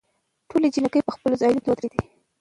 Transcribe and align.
ټولې 0.49 0.67
جینکې 0.75 0.99
په 1.05 1.11
خپلو 1.15 1.35
ځايونوکې 1.41 1.69
ودرېدي. 1.69 1.99